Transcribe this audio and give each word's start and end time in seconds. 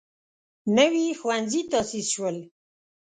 نوي 0.75 1.05
ښوونځي 1.19 1.61
تاسیس 1.71 2.05
شول. 2.13 2.37